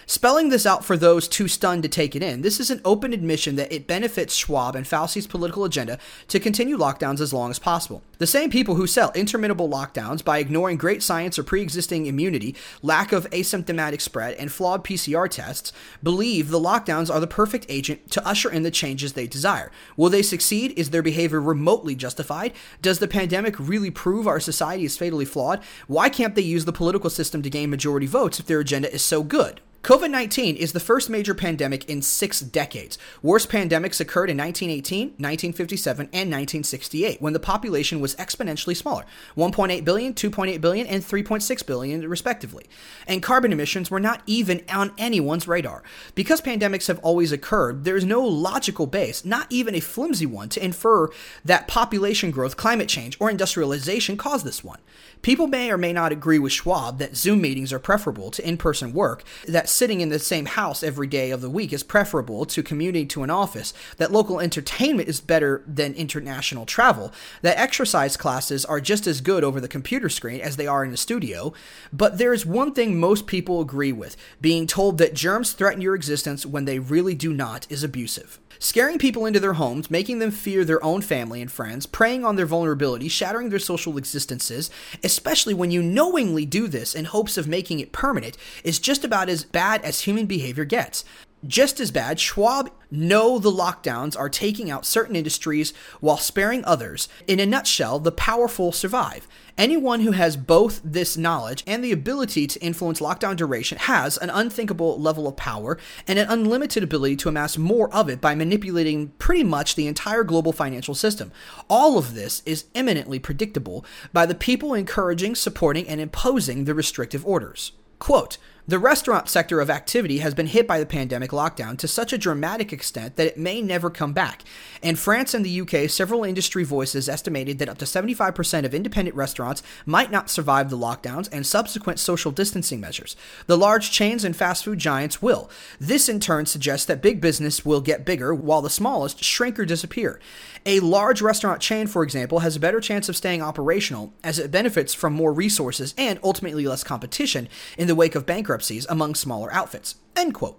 Spelling 0.07 0.49
this 0.49 0.67
out 0.67 0.85
for 0.85 0.95
those 0.95 1.27
too 1.27 1.47
stunned 1.47 1.81
to 1.81 1.89
take 1.89 2.15
it 2.15 2.21
in, 2.21 2.43
this 2.43 2.59
is 2.59 2.69
an 2.69 2.79
open 2.85 3.11
admission 3.11 3.55
that 3.55 3.71
it 3.71 3.87
benefits 3.87 4.35
Schwab 4.35 4.75
and 4.75 4.85
Fauci's 4.85 5.25
political 5.25 5.63
agenda 5.63 5.97
to 6.27 6.39
continue 6.39 6.77
lockdowns 6.77 7.19
as 7.19 7.33
long 7.33 7.49
as 7.49 7.57
possible. 7.57 8.03
The 8.19 8.27
same 8.27 8.51
people 8.51 8.75
who 8.75 8.85
sell 8.85 9.09
interminable 9.11 9.67
lockdowns 9.67 10.23
by 10.23 10.37
ignoring 10.37 10.77
great 10.77 11.01
science 11.01 11.39
or 11.39 11.43
pre 11.43 11.63
existing 11.63 12.05
immunity, 12.05 12.55
lack 12.83 13.11
of 13.13 13.27
asymptomatic 13.31 13.99
spread, 13.99 14.35
and 14.35 14.51
flawed 14.51 14.83
PCR 14.83 15.27
tests 15.27 15.73
believe 16.03 16.49
the 16.49 16.59
lockdowns 16.59 17.11
are 17.11 17.19
the 17.19 17.25
perfect 17.25 17.65
agent 17.67 18.11
to 18.11 18.25
usher 18.27 18.51
in 18.51 18.61
the 18.61 18.69
changes 18.69 19.13
they 19.13 19.25
desire. 19.25 19.71
Will 19.97 20.09
they 20.09 20.21
succeed? 20.21 20.77
Is 20.77 20.91
their 20.91 21.01
behavior 21.01 21.41
remotely 21.41 21.95
justified? 21.95 22.53
Does 22.79 22.99
the 22.99 23.07
pandemic 23.07 23.59
really 23.59 23.89
prove 23.89 24.27
our 24.27 24.39
society 24.39 24.85
is 24.85 24.97
fatally 24.97 25.25
flawed? 25.25 25.63
Why 25.87 26.09
can't 26.09 26.35
they 26.35 26.43
use 26.43 26.65
the 26.65 26.71
political 26.71 27.09
system 27.09 27.41
to 27.41 27.49
gain 27.49 27.71
majority 27.71 28.05
votes 28.05 28.39
if 28.39 28.45
their 28.45 28.59
agenda 28.59 28.93
is 28.93 29.01
so 29.01 29.23
good? 29.23 29.61
COVID 29.85 30.09
19 30.09 30.55
is 30.55 30.71
the 30.71 30.79
first 30.79 31.11
major 31.11 31.35
pandemic 31.35 31.87
in 31.87 32.01
six 32.01 32.39
decades. 32.39 32.97
Worst 33.21 33.49
pandemics 33.49 33.99
occurred 33.99 34.31
in 34.31 34.37
1918, 34.37 35.09
1957, 35.09 36.05
and 36.05 36.31
1968, 36.31 37.21
when 37.21 37.33
the 37.33 37.39
population 37.39 37.99
was 37.99 38.15
exponentially 38.15 38.75
smaller 38.75 39.05
1.8 39.37 39.85
billion, 39.85 40.15
2.8 40.15 40.59
billion, 40.59 40.87
and 40.87 41.03
3.6 41.03 41.65
billion, 41.67 42.09
respectively. 42.09 42.65
And 43.05 43.21
carbon 43.21 43.53
emissions 43.53 43.91
were 43.91 43.99
not 43.99 44.23
even 44.25 44.63
on 44.73 44.91
anyone's 44.97 45.47
radar. 45.47 45.83
Because 46.15 46.41
pandemics 46.41 46.87
have 46.87 46.97
always 47.03 47.31
occurred, 47.31 47.83
there 47.83 47.95
is 47.95 48.05
no 48.05 48.23
logical 48.23 48.87
base, 48.87 49.23
not 49.23 49.45
even 49.51 49.75
a 49.75 49.79
flimsy 49.79 50.25
one, 50.25 50.49
to 50.49 50.65
infer 50.65 51.09
that 51.43 51.67
population 51.67 52.31
growth, 52.31 52.57
climate 52.57 52.89
change, 52.89 53.17
or 53.19 53.29
industrialization 53.29 54.17
caused 54.17 54.47
this 54.47 54.63
one. 54.63 54.79
People 55.21 55.45
may 55.45 55.71
or 55.71 55.77
may 55.77 55.93
not 55.93 56.11
agree 56.11 56.39
with 56.39 56.51
Schwab 56.53 56.97
that 56.97 57.15
Zoom 57.15 57.41
meetings 57.41 57.71
are 57.71 57.77
preferable 57.77 58.31
to 58.31 58.47
in 58.47 58.57
person 58.57 58.91
work, 58.91 59.23
that 59.47 59.69
sitting 59.75 60.01
in 60.01 60.09
the 60.09 60.19
same 60.19 60.45
house 60.45 60.81
every 60.81 61.07
day 61.07 61.31
of 61.31 61.41
the 61.41 61.49
week 61.49 61.73
is 61.73 61.83
preferable 61.83 62.45
to 62.45 62.63
commuting 62.63 63.07
to 63.09 63.23
an 63.23 63.29
office, 63.29 63.73
that 63.97 64.11
local 64.11 64.39
entertainment 64.39 65.09
is 65.09 65.19
better 65.19 65.63
than 65.67 65.93
international 65.93 66.65
travel, 66.65 67.11
that 67.41 67.57
exercise 67.57 68.17
classes 68.17 68.65
are 68.65 68.79
just 68.79 69.05
as 69.05 69.21
good 69.21 69.43
over 69.43 69.59
the 69.59 69.67
computer 69.67 70.09
screen 70.09 70.39
as 70.41 70.55
they 70.55 70.67
are 70.67 70.85
in 70.85 70.93
a 70.93 70.97
studio. 70.97 71.53
But 71.91 72.17
there 72.17 72.33
is 72.33 72.45
one 72.45 72.73
thing 72.73 72.99
most 72.99 73.27
people 73.27 73.61
agree 73.61 73.91
with 73.91 74.15
being 74.41 74.67
told 74.67 74.97
that 74.97 75.13
germs 75.13 75.53
threaten 75.53 75.81
your 75.81 75.95
existence 75.95 76.45
when 76.45 76.65
they 76.65 76.79
really 76.79 77.15
do 77.15 77.33
not 77.33 77.67
is 77.69 77.83
abusive. 77.83 78.39
Scaring 78.59 78.97
people 78.97 79.25
into 79.25 79.39
their 79.39 79.53
homes, 79.53 79.91
making 79.91 80.19
them 80.19 80.31
fear 80.31 80.63
their 80.63 80.83
own 80.83 81.01
family 81.01 81.41
and 81.41 81.51
friends, 81.51 81.85
preying 81.85 82.23
on 82.23 82.35
their 82.35 82.45
vulnerability, 82.45 83.09
shattering 83.09 83.49
their 83.49 83.59
social 83.59 83.97
existences, 83.97 84.69
especially 85.03 85.53
when 85.53 85.71
you 85.71 85.83
knowingly 85.83 86.45
do 86.45 86.67
this 86.67 86.95
in 86.95 87.05
hopes 87.05 87.37
of 87.37 87.47
making 87.47 87.79
it 87.79 87.91
permanent, 87.91 88.37
is 88.63 88.79
just 88.79 89.03
about 89.03 89.27
as 89.29 89.43
bad 89.43 89.64
as 89.65 90.01
human 90.01 90.25
behavior 90.25 90.65
gets. 90.65 91.03
Just 91.47 91.79
as 91.79 91.91
bad, 91.91 92.19
Schwab 92.19 92.71
know 92.89 93.37
the 93.37 93.51
lockdowns 93.51 94.17
are 94.17 94.29
taking 94.29 94.71
out 94.71 94.85
certain 94.85 95.15
industries 95.15 95.73
while 95.99 96.17
sparing 96.17 96.65
others. 96.65 97.07
In 97.27 97.39
a 97.39 97.45
nutshell, 97.45 97.99
the 97.99 98.11
powerful 98.11 98.71
survive. 98.71 99.27
Anyone 99.57 99.99
who 99.99 100.11
has 100.11 100.37
both 100.37 100.81
this 100.83 101.17
knowledge 101.17 101.63
and 101.67 101.83
the 101.83 101.91
ability 101.91 102.47
to 102.47 102.59
influence 102.61 102.99
lockdown 102.99 103.35
duration 103.35 103.77
has 103.77 104.17
an 104.17 104.31
unthinkable 104.31 104.99
level 104.99 105.27
of 105.27 105.37
power 105.37 105.77
and 106.07 106.17
an 106.17 106.27
unlimited 106.29 106.81
ability 106.83 107.15
to 107.17 107.29
amass 107.29 107.57
more 107.57 107.93
of 107.93 108.09
it 108.09 108.21
by 108.21 108.33
manipulating 108.33 109.09
pretty 109.19 109.43
much 109.43 109.75
the 109.75 109.87
entire 109.87 110.23
global 110.23 110.51
financial 110.51 110.95
system. 110.95 111.31
All 111.69 111.99
of 111.99 112.15
this 112.15 112.41
is 112.45 112.65
eminently 112.73 113.19
predictable 113.19 113.85
by 114.11 114.25
the 114.25 114.35
people 114.35 114.73
encouraging, 114.73 115.35
supporting, 115.35 115.87
and 115.87 116.01
imposing 116.01 116.65
the 116.65 116.73
restrictive 116.73 117.25
orders. 117.25 117.73
Quote, 117.99 118.37
the 118.67 118.79
restaurant 118.79 119.29
sector 119.29 119.61
of 119.61 119.69
activity 119.69 120.17
has 120.17 120.33
been 120.33 120.47
hit 120.47 120.67
by 120.67 120.79
the 120.79 120.87
pandemic 120.87 121.29
lockdown 121.29 121.77
to 121.77 121.87
such 121.87 122.11
a 122.11 122.17
dramatic 122.17 122.73
extent 122.73 123.15
that 123.15 123.27
it 123.27 123.37
may 123.37 123.61
never 123.61 123.91
come 123.91 124.11
back. 124.11 124.41
In 124.81 124.95
France 124.95 125.35
and 125.35 125.45
the 125.45 125.61
UK, 125.61 125.87
several 125.87 126.23
industry 126.23 126.63
voices 126.63 127.07
estimated 127.07 127.59
that 127.59 127.69
up 127.69 127.77
to 127.77 127.85
75% 127.85 128.65
of 128.65 128.73
independent 128.73 129.15
restaurants 129.15 129.61
might 129.85 130.09
not 130.09 130.31
survive 130.31 130.71
the 130.71 130.77
lockdowns 130.77 131.29
and 131.31 131.45
subsequent 131.45 131.99
social 131.99 132.31
distancing 132.31 132.79
measures. 132.79 133.15
The 133.45 133.57
large 133.57 133.91
chains 133.91 134.23
and 134.23 134.35
fast 134.35 134.65
food 134.65 134.79
giants 134.79 135.21
will. 135.21 135.47
This 135.79 136.09
in 136.09 136.19
turn 136.19 136.47
suggests 136.47 136.87
that 136.87 137.03
big 137.03 137.21
business 137.21 137.65
will 137.65 137.81
get 137.81 138.03
bigger 138.03 138.33
while 138.33 138.63
the 138.63 138.69
smallest 138.71 139.23
shrink 139.23 139.59
or 139.59 139.65
disappear. 139.65 140.19
A 140.65 140.79
large 140.79 141.21
restaurant 141.21 141.61
chain, 141.61 141.85
for 141.85 142.01
example, 142.01 142.39
has 142.39 142.55
a 142.55 142.59
better 142.59 142.79
chance 142.79 143.07
of 143.07 143.15
staying 143.15 143.43
operational 143.43 144.11
as 144.23 144.39
it 144.39 144.49
benefits 144.49 144.95
from 144.95 145.13
more 145.13 145.31
resources 145.31 145.93
and 145.95 146.19
ultimately 146.23 146.65
less 146.65 146.83
competition 146.83 147.47
in 147.77 147.85
the 147.85 147.93
wake 147.93 148.15
of 148.15 148.25
bankruptcies 148.55 148.85
among 148.87 149.15
smaller 149.15 149.53
outfits. 149.53 149.95
End 150.15 150.33
quote. 150.33 150.57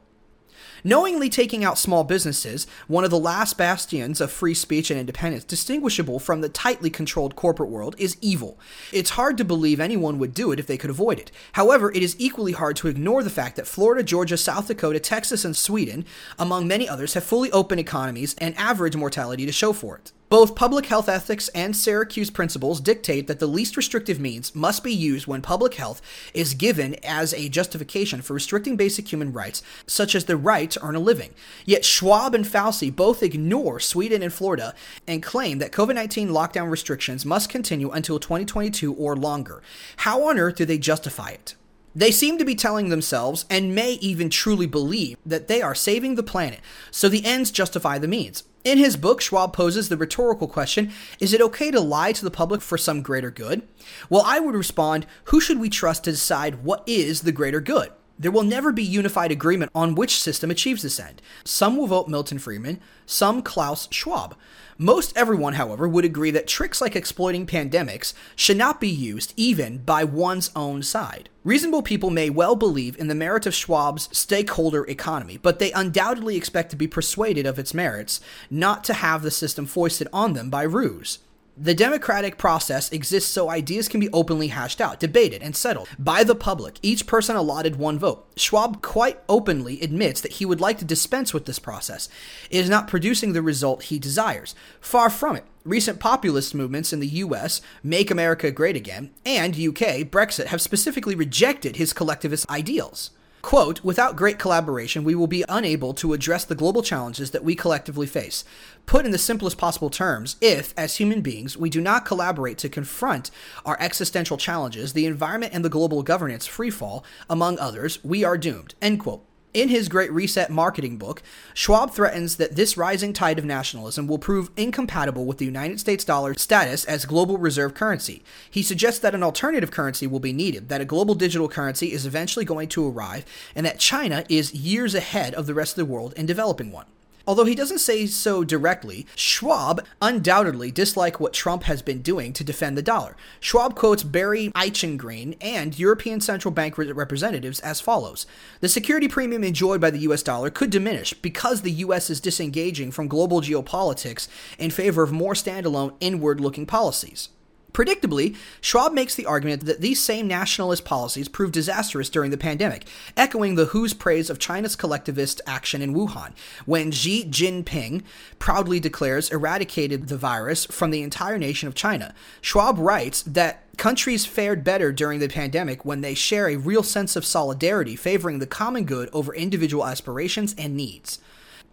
Knowingly 0.85 1.31
taking 1.31 1.65
out 1.65 1.79
small 1.79 2.05
businesses, 2.05 2.67
one 2.87 3.05
of 3.05 3.11
the 3.11 3.19
last 3.19 3.57
bastions 3.57 4.21
of 4.21 4.31
free 4.31 4.53
speech 4.53 4.91
and 4.91 5.01
independence, 5.01 5.45
distinguishable 5.45 6.19
from 6.19 6.43
the 6.43 6.51
tightly 6.51 6.91
controlled 6.91 7.35
corporate 7.35 7.71
world, 7.71 7.97
is 7.99 8.19
evil. 8.21 8.59
It's 8.93 9.17
hard 9.17 9.39
to 9.39 9.45
believe 9.45 9.81
anyone 9.81 10.19
would 10.19 10.35
do 10.35 10.53
it 10.53 10.61
if 10.61 10.67
they 10.67 10.77
could 10.77 10.91
avoid 10.91 11.19
it. 11.19 11.33
However, 11.53 11.91
it 11.91 12.03
is 12.03 12.15
equally 12.19 12.53
hard 12.53 12.77
to 12.77 12.89
ignore 12.89 13.23
the 13.23 13.31
fact 13.31 13.57
that 13.57 13.67
Florida, 13.67 14.03
Georgia, 14.03 14.37
South 14.37 14.69
Dakota, 14.69 15.01
Texas, 15.01 15.45
and 15.45 15.57
Sweden, 15.57 16.05
among 16.39 16.69
many 16.69 16.87
others, 16.87 17.15
have 17.15 17.25
fully 17.25 17.51
open 17.51 17.79
economies 17.79 18.35
and 18.39 18.55
average 18.59 18.95
mortality 18.95 19.47
to 19.47 19.53
show 19.53 19.73
for 19.73 19.97
it. 19.97 20.13
Both 20.29 20.57
public 20.57 20.87
health 20.87 21.09
ethics 21.09 21.47
and 21.51 21.77
Syracuse 21.77 22.31
principles 22.31 22.81
dictate 22.81 23.29
that 23.29 23.39
the 23.39 23.47
least 23.47 23.77
restrictive 23.77 24.19
means 24.19 24.57
must 24.57 24.83
be 24.83 24.93
used 24.93 25.29
when 25.29 25.41
public 25.41 25.75
health 25.75 26.03
is 26.35 26.55
given 26.55 26.97
as 27.05 27.33
a 27.33 27.49
justification 27.49 28.23
for 28.23 28.35
restricting 28.35 28.75
basic 28.77 29.13
human 29.13 29.33
rights, 29.33 29.63
such 29.87 30.17
as 30.17 30.25
the 30.25 30.37
right 30.37 30.69
to 30.73 30.85
earn 30.85 30.97
a 30.97 31.01
living. 31.01 31.33
Yet 31.65 31.85
Schwab 31.85 32.35
and 32.35 32.45
Fauci 32.45 32.95
both 32.95 33.23
ignore 33.23 33.79
Sweden 33.79 34.21
and 34.21 34.33
Florida 34.33 34.75
and 35.07 35.23
claim 35.23 35.59
that 35.59 35.71
COVID 35.71 35.95
19 35.95 36.31
lockdown 36.31 36.73
restrictions 36.73 37.25
must 37.25 37.49
continue 37.49 37.91
until 37.91 38.19
2022 38.19 38.93
or 38.95 39.15
longer. 39.15 39.63
How 39.99 40.29
on 40.29 40.41
earth 40.41 40.57
do 40.57 40.65
they 40.65 40.79
justify 40.79 41.31
it? 41.31 41.55
They 41.95 42.11
seem 42.11 42.37
to 42.39 42.45
be 42.45 42.55
telling 42.55 42.91
themselves, 42.91 43.47
and 43.49 43.75
may 43.75 43.93
even 44.03 44.29
truly 44.29 44.67
believe, 44.67 45.17
that 45.25 45.49
they 45.49 45.63
are 45.63 45.75
saving 45.75 46.17
the 46.17 46.23
planet, 46.23 46.61
so 46.91 47.09
the 47.09 47.25
ends 47.25 47.51
justify 47.51 47.97
the 47.97 48.07
means. 48.07 48.43
In 48.67 48.79
his 48.79 48.97
book, 48.97 49.21
Schwab 49.21 49.53
poses 49.53 49.89
the 49.89 49.97
rhetorical 49.97 50.49
question 50.49 50.91
Is 51.21 51.33
it 51.33 51.41
okay 51.41 51.71
to 51.71 51.79
lie 51.79 52.11
to 52.11 52.25
the 52.25 52.33
public 52.33 52.61
for 52.61 52.77
some 52.77 53.01
greater 53.01 53.31
good? 53.31 53.63
Well, 54.11 54.25
I 54.27 54.41
would 54.41 54.57
respond 54.57 55.07
Who 55.27 55.41
should 55.41 55.61
we 55.61 55.71
trust 55.71 56.03
to 56.03 56.11
decide 56.11 56.65
what 56.65 56.83
is 56.85 57.21
the 57.21 57.31
greater 57.31 57.61
good? 57.61 57.93
There 58.19 58.31
will 58.31 58.43
never 58.43 58.73
be 58.73 58.83
unified 58.83 59.31
agreement 59.31 59.71
on 59.75 59.95
which 59.95 60.21
system 60.21 60.51
achieves 60.51 60.83
this 60.83 60.99
end. 60.99 61.21
Some 61.45 61.77
will 61.77 61.87
vote 61.87 62.09
Milton 62.09 62.39
Friedman, 62.39 62.81
some 63.05 63.43
Klaus 63.43 63.89
Schwab. 63.91 64.35
Most 64.79 65.17
everyone, 65.17 65.55
however, 65.55 65.87
would 65.87 66.05
agree 66.05 66.31
that 66.31 66.47
tricks 66.47 66.81
like 66.81 66.97
exploiting 66.97 67.47
pandemics 67.47 68.15
should 68.35 68.57
not 68.57 68.81
be 68.81 68.89
used 68.89 69.35
even 69.37 69.79
by 69.79 70.03
one's 70.05 70.51
own 70.57 70.83
side. 70.83 71.29
Reasonable 71.45 71.83
people 71.83 72.11
may 72.11 72.31
well 72.31 72.57
believe 72.57 72.99
in 72.99 73.09
the 73.09 73.15
merit 73.15 73.47
of 73.47 73.55
Schwab's 73.55 74.09
stakeholder 74.17 74.85
economy, 74.85 75.37
but 75.37 75.59
they 75.59 75.73
undoubtedly 75.73 76.37
expect 76.37 76.71
to 76.71 76.77
be 76.77 76.87
persuaded 76.87 77.47
of 77.47 77.59
its 77.59 77.75
merits, 77.75 78.21
not 78.51 78.83
to 78.85 78.95
have 78.95 79.23
the 79.23 79.31
system 79.31 79.67
foisted 79.67 80.09
on 80.13 80.33
them 80.33 80.49
by 80.49 80.63
ruse. 80.63 81.19
The 81.59 81.75
democratic 81.75 82.37
process 82.37 82.93
exists 82.93 83.31
so 83.31 83.49
ideas 83.49 83.89
can 83.89 83.99
be 83.99 84.11
openly 84.13 84.49
hashed 84.49 84.79
out, 84.79 85.01
debated, 85.01 85.43
and 85.43 85.57
settled 85.57 85.89
by 85.99 86.23
the 86.23 86.35
public, 86.35 86.79
each 86.83 87.07
person 87.07 87.35
allotted 87.35 87.77
one 87.77 87.99
vote. 87.99 88.27
Schwab 88.37 88.83
quite 88.83 89.21
openly 89.27 89.81
admits 89.81 90.21
that 90.21 90.33
he 90.33 90.45
would 90.45 90.61
like 90.61 90.77
to 90.79 90.85
dispense 90.85 91.33
with 91.33 91.47
this 91.47 91.59
process. 91.59 92.11
It 92.51 92.59
is 92.59 92.69
not 92.69 92.89
producing 92.89 93.33
the 93.33 93.41
result 93.41 93.85
he 93.85 93.99
desires. 93.99 94.55
Far 94.83 95.09
from 95.09 95.35
it. 95.37 95.47
Recent 95.65 95.99
populist 95.99 96.55
movements 96.55 96.93
in 96.93 97.01
the 97.01 97.07
US, 97.07 97.63
Make 97.83 98.11
America 98.11 98.51
Great 98.51 98.77
Again, 98.77 99.13
and 99.25 99.55
UK, 99.55 100.05
Brexit, 100.05 100.49
have 100.49 100.61
specifically 100.61 101.15
rejected 101.15 101.77
his 101.77 101.95
collectivist 101.95 102.49
ideals. 102.51 103.13
Quote, 103.47 103.85
without 103.85 104.17
great 104.17 104.41
collaboration, 104.41 105.05
we 105.05 105.15
will 105.15 105.29
be 105.29 105.45
unable 105.49 105.95
to 105.95 106.13
address 106.13 106.45
the 106.45 106.57
global 106.57 106.83
challenges 106.83 107.31
that 107.31 107.45
we 107.45 107.55
collectively 107.55 108.09
face. 108.09 108.45
Put 108.87 109.05
in 109.07 109.13
the 109.13 109.19
simplest 109.19 109.57
possible 109.57 109.89
terms, 109.89 110.35
if, 110.41 110.75
as 110.77 110.97
human 110.97 111.21
beings, 111.21 111.57
we 111.57 111.71
do 111.71 111.81
not 111.81 112.05
collaborate 112.05 112.59
to 112.59 112.69
confront 112.69 113.31
our 113.65 113.77
existential 113.79 114.37
challenges, 114.37 114.95
the 114.95 115.07
environment 115.07 115.55
and 115.55 115.65
the 115.65 115.69
global 115.69 116.03
governance 116.03 116.49
freefall, 116.49 117.05
among 117.31 117.57
others, 117.61 118.03
we 118.03 118.25
are 118.25 118.37
doomed. 118.37 118.75
End 118.83 118.99
quote. 118.99 119.25
In 119.57 119.71
his 119.71 119.89
Great 119.89 120.13
Reset 120.13 120.51
marketing 120.51 120.99
book, 120.99 121.23
Schwab 121.55 121.91
threatens 121.91 122.37
that 122.37 122.57
this 122.57 122.77
rising 122.77 123.15
tide 123.15 123.39
of 123.39 123.45
nationalism 123.47 124.07
will 124.07 124.19
prove 124.19 124.51
incompatible 124.55 125.25
with 125.25 125.39
the 125.39 125.47
United 125.47 125.81
States 125.81 126.05
dollar's 126.05 126.43
status 126.43 126.85
as 126.85 127.07
global 127.07 127.39
reserve 127.39 127.73
currency. 127.73 128.23
He 128.51 128.63
suggests 128.63 129.01
that 129.01 129.15
an 129.15 129.23
alternative 129.23 129.71
currency 129.71 130.07
will 130.07 130.21
be 130.21 130.35
needed, 130.35 130.69
that 130.69 130.83
a 130.83 130.85
global 130.85 131.15
digital 131.15 131.49
currency 131.49 131.91
is 131.95 132.05
eventually 132.05 132.45
going 132.45 132.69
to 132.69 132.87
arrive, 132.87 133.25
and 133.55 133.65
that 133.65 133.79
China 133.79 134.27
is 134.29 134.53
years 134.53 134.95
ahead 134.95 135.33
of 135.33 135.47
the 135.47 135.55
rest 135.55 135.73
of 135.73 135.87
the 135.87 135.91
world 135.91 136.13
in 136.19 136.27
developing 136.27 136.71
one. 136.71 136.85
Although 137.27 137.45
he 137.45 137.57
doesn't 137.57 137.79
say 137.79 138.07
so 138.07 138.45
directly, 138.45 139.07
Schwab 139.17 139.85
undoubtedly 140.01 140.71
dislikes 140.71 141.19
what 141.19 141.33
Trump 141.33 141.65
has 141.65 141.83
been 141.83 142.01
doing 142.01 142.33
to 142.33 142.45
defend 142.45 142.79
the 142.79 142.83
dollar. 142.83 143.17
Schwab 143.41 143.75
quotes 143.75 144.05
Barry 144.05 144.51
Eichengreen 144.55 145.37
and 145.41 145.77
European 145.77 146.21
Central 146.21 146.53
Bank 146.53 146.79
representatives 146.79 147.59
as 147.61 147.81
follows 147.81 148.27
The 148.61 148.69
security 148.69 149.09
premium 149.09 149.43
enjoyed 149.43 149.81
by 149.81 149.91
the 149.91 149.99
US 150.01 150.23
dollar 150.23 150.51
could 150.51 150.71
diminish 150.71 151.15
because 151.15 151.63
the 151.63 151.73
US 151.73 152.11
is 152.11 152.21
disengaging 152.21 152.93
from 152.93 153.09
global 153.09 153.41
geopolitics 153.41 154.29
in 154.59 154.71
favor 154.71 155.03
of 155.03 155.11
more 155.11 155.35
standalone, 155.35 155.95
inward 156.01 156.41
looking 156.41 156.67
policies. 156.67 157.31
Predictably, 157.77 158.35
Schwab 158.63 158.95
makes 158.95 159.15
the 159.15 159.27
argument 159.27 159.67
that 159.67 159.83
these 159.83 160.03
same 160.03 160.27
nationalist 160.27 160.83
policies 160.87 161.29
proved 161.29 161.53
disastrous 161.53 162.09
during 162.09 162.31
the 162.31 162.39
pandemic, 162.39 162.87
echoing 163.19 163.55
the 163.55 163.67
WHO's 163.67 163.93
praise 163.93 164.31
of 164.31 164.39
China's 164.39 164.75
collectivist 164.75 165.43
action 165.47 165.83
in 165.83 165.95
Wuhan, 165.95 166.33
when 166.65 166.91
Xi 166.91 167.23
Jinping 167.25 168.03
proudly 168.39 168.81
declares 168.81 169.31
eradicated 169.31 170.09
the 170.09 170.17
virus 170.17 170.65
from 170.65 170.91
the 170.91 171.03
entire 171.03 171.37
nation 171.37 171.69
of 171.69 171.75
China. 171.75 172.15
Schwab 172.41 172.79
writes 172.79 173.21
that 173.25 173.63
Countries 173.77 174.25
fared 174.25 174.65
better 174.65 174.91
during 174.91 175.21
the 175.21 175.29
pandemic 175.29 175.85
when 175.85 176.01
they 176.01 176.15
share 176.15 176.49
a 176.49 176.57
real 176.57 176.83
sense 176.83 177.15
of 177.15 177.27
solidarity, 177.27 177.95
favoring 177.95 178.39
the 178.39 178.47
common 178.47 178.85
good 178.85 179.11
over 179.13 179.35
individual 179.35 179.87
aspirations 179.87 180.55
and 180.57 180.79
needs. 180.79 181.19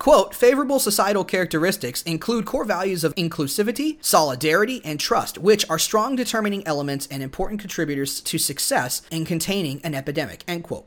Quote, 0.03 0.35
favorable 0.35 0.79
societal 0.79 1.23
characteristics 1.23 2.01
include 2.01 2.43
core 2.43 2.65
values 2.65 3.05
of 3.05 3.15
inclusivity, 3.15 4.03
solidarity, 4.03 4.81
and 4.83 4.99
trust, 4.99 5.37
which 5.37 5.65
are 5.69 5.79
strong 5.79 6.17
determining 6.17 6.67
elements 6.67 7.07
and 7.09 7.23
important 7.23 7.61
contributors 7.61 8.19
to 8.19 8.37
success 8.37 9.01
in 9.11 9.23
containing 9.23 9.79
an 9.81 9.95
epidemic, 9.95 10.43
end 10.45 10.65
quote. 10.65 10.85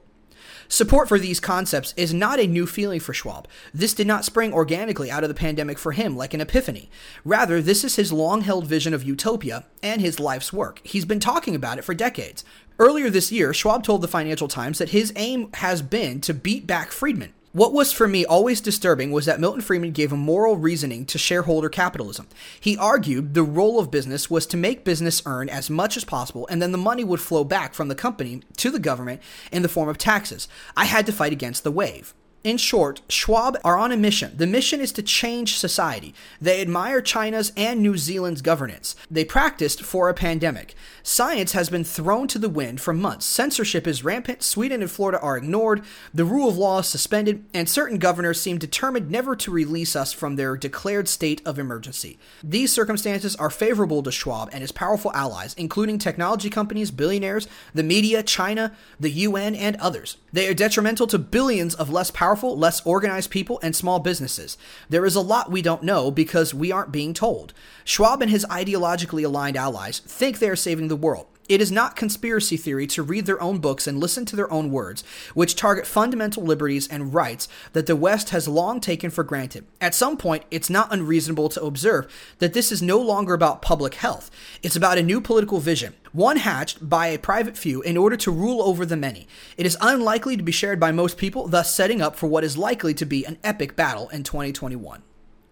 Support 0.68 1.08
for 1.08 1.18
these 1.18 1.40
concepts 1.40 1.94
is 1.96 2.12
not 2.12 2.38
a 2.38 2.46
new 2.46 2.66
feeling 2.66 3.00
for 3.00 3.14
Schwab. 3.14 3.48
This 3.72 3.94
did 3.94 4.06
not 4.06 4.26
spring 4.26 4.52
organically 4.52 5.10
out 5.10 5.24
of 5.24 5.30
the 5.30 5.34
pandemic 5.34 5.78
for 5.78 5.92
him 5.92 6.14
like 6.14 6.34
an 6.34 6.42
epiphany. 6.42 6.90
Rather, 7.24 7.62
this 7.62 7.84
is 7.84 7.96
his 7.96 8.12
long 8.12 8.42
held 8.42 8.66
vision 8.66 8.92
of 8.92 9.02
utopia 9.02 9.64
and 9.82 10.02
his 10.02 10.20
life's 10.20 10.52
work. 10.52 10.82
He's 10.84 11.06
been 11.06 11.20
talking 11.20 11.54
about 11.54 11.78
it 11.78 11.86
for 11.86 11.94
decades. 11.94 12.44
Earlier 12.78 13.08
this 13.08 13.32
year, 13.32 13.54
Schwab 13.54 13.82
told 13.82 14.02
the 14.02 14.08
Financial 14.08 14.46
Times 14.46 14.76
that 14.76 14.90
his 14.90 15.14
aim 15.16 15.48
has 15.54 15.80
been 15.80 16.20
to 16.20 16.34
beat 16.34 16.66
back 16.66 16.92
Friedman. 16.92 17.32
What 17.56 17.72
was 17.72 17.90
for 17.90 18.06
me 18.06 18.26
always 18.26 18.60
disturbing 18.60 19.12
was 19.12 19.24
that 19.24 19.40
Milton 19.40 19.62
Friedman 19.62 19.92
gave 19.92 20.12
a 20.12 20.16
moral 20.18 20.58
reasoning 20.58 21.06
to 21.06 21.16
shareholder 21.16 21.70
capitalism. 21.70 22.28
He 22.60 22.76
argued 22.76 23.32
the 23.32 23.42
role 23.42 23.80
of 23.80 23.90
business 23.90 24.28
was 24.28 24.44
to 24.48 24.58
make 24.58 24.84
business 24.84 25.22
earn 25.24 25.48
as 25.48 25.70
much 25.70 25.96
as 25.96 26.04
possible 26.04 26.46
and 26.50 26.60
then 26.60 26.72
the 26.72 26.76
money 26.76 27.02
would 27.02 27.18
flow 27.18 27.44
back 27.44 27.72
from 27.72 27.88
the 27.88 27.94
company 27.94 28.42
to 28.58 28.70
the 28.70 28.78
government 28.78 29.22
in 29.50 29.62
the 29.62 29.70
form 29.70 29.88
of 29.88 29.96
taxes. 29.96 30.48
I 30.76 30.84
had 30.84 31.06
to 31.06 31.12
fight 31.12 31.32
against 31.32 31.64
the 31.64 31.72
wave. 31.72 32.12
In 32.46 32.58
short, 32.58 33.00
Schwab 33.08 33.58
are 33.64 33.76
on 33.76 33.90
a 33.90 33.96
mission. 33.96 34.36
The 34.36 34.46
mission 34.46 34.80
is 34.80 34.92
to 34.92 35.02
change 35.02 35.58
society. 35.58 36.14
They 36.40 36.60
admire 36.60 37.00
China's 37.00 37.50
and 37.56 37.82
New 37.82 37.96
Zealand's 37.96 38.40
governance. 38.40 38.94
They 39.10 39.24
practiced 39.24 39.82
for 39.82 40.08
a 40.08 40.14
pandemic. 40.14 40.76
Science 41.02 41.54
has 41.54 41.68
been 41.70 41.82
thrown 41.82 42.28
to 42.28 42.38
the 42.38 42.48
wind 42.48 42.80
for 42.80 42.92
months. 42.92 43.26
Censorship 43.26 43.84
is 43.84 44.04
rampant. 44.04 44.44
Sweden 44.44 44.80
and 44.80 44.88
Florida 44.88 45.18
are 45.18 45.36
ignored. 45.36 45.82
The 46.14 46.24
rule 46.24 46.48
of 46.48 46.56
law 46.56 46.78
is 46.78 46.86
suspended, 46.86 47.44
and 47.52 47.68
certain 47.68 47.98
governors 47.98 48.40
seem 48.40 48.58
determined 48.58 49.10
never 49.10 49.34
to 49.34 49.50
release 49.50 49.96
us 49.96 50.12
from 50.12 50.36
their 50.36 50.56
declared 50.56 51.08
state 51.08 51.42
of 51.44 51.58
emergency. 51.58 52.16
These 52.44 52.72
circumstances 52.72 53.34
are 53.34 53.50
favorable 53.50 54.04
to 54.04 54.12
Schwab 54.12 54.50
and 54.52 54.60
his 54.60 54.70
powerful 54.70 55.10
allies, 55.14 55.52
including 55.54 55.98
technology 55.98 56.48
companies, 56.48 56.92
billionaires, 56.92 57.48
the 57.74 57.82
media, 57.82 58.22
China, 58.22 58.72
the 59.00 59.10
UN, 59.10 59.56
and 59.56 59.74
others. 59.78 60.16
They 60.32 60.46
are 60.46 60.54
detrimental 60.54 61.08
to 61.08 61.18
billions 61.18 61.74
of 61.74 61.90
less 61.90 62.12
powerful 62.12 62.35
powerful, 62.36 62.58
less 62.58 62.84
organized 62.84 63.30
people, 63.30 63.58
and 63.62 63.74
small 63.74 63.98
businesses. 63.98 64.58
There 64.90 65.06
is 65.06 65.14
a 65.14 65.22
lot 65.22 65.50
we 65.50 65.62
don't 65.62 65.82
know 65.82 66.10
because 66.10 66.52
we 66.52 66.70
aren't 66.70 66.92
being 66.92 67.14
told. 67.14 67.54
Schwab 67.82 68.20
and 68.20 68.30
his 68.30 68.44
ideologically 68.50 69.24
aligned 69.24 69.56
allies 69.56 70.00
think 70.00 70.38
they 70.38 70.50
are 70.50 70.56
saving 70.56 70.88
the 70.88 70.96
world. 70.96 71.26
It 71.48 71.60
is 71.60 71.70
not 71.70 71.94
conspiracy 71.94 72.56
theory 72.56 72.88
to 72.88 73.04
read 73.04 73.26
their 73.26 73.40
own 73.40 73.58
books 73.58 73.86
and 73.86 74.00
listen 74.00 74.24
to 74.26 74.36
their 74.36 74.52
own 74.52 74.72
words, 74.72 75.04
which 75.32 75.54
target 75.54 75.86
fundamental 75.86 76.42
liberties 76.42 76.88
and 76.88 77.14
rights 77.14 77.46
that 77.72 77.86
the 77.86 77.94
West 77.94 78.30
has 78.30 78.48
long 78.48 78.80
taken 78.80 79.10
for 79.10 79.22
granted. 79.22 79.64
At 79.80 79.94
some 79.94 80.16
point, 80.16 80.42
it's 80.50 80.68
not 80.68 80.92
unreasonable 80.92 81.48
to 81.50 81.62
observe 81.62 82.12
that 82.40 82.52
this 82.52 82.72
is 82.72 82.82
no 82.82 82.98
longer 82.98 83.32
about 83.32 83.62
public 83.62 83.94
health. 83.94 84.28
It's 84.62 84.74
about 84.74 84.98
a 84.98 85.04
new 85.04 85.20
political 85.20 85.60
vision, 85.60 85.94
one 86.10 86.38
hatched 86.38 86.88
by 86.88 87.08
a 87.08 87.18
private 87.18 87.56
few 87.56 87.80
in 87.82 87.96
order 87.96 88.16
to 88.16 88.32
rule 88.32 88.60
over 88.62 88.84
the 88.84 88.96
many. 88.96 89.28
It 89.56 89.66
is 89.66 89.78
unlikely 89.80 90.36
to 90.36 90.42
be 90.42 90.50
shared 90.50 90.80
by 90.80 90.90
most 90.90 91.16
people, 91.16 91.46
thus 91.46 91.72
setting 91.72 92.02
up 92.02 92.16
for 92.16 92.26
what 92.26 92.42
is 92.42 92.58
likely 92.58 92.94
to 92.94 93.06
be 93.06 93.24
an 93.24 93.38
epic 93.44 93.76
battle 93.76 94.08
in 94.08 94.24
2021. 94.24 95.02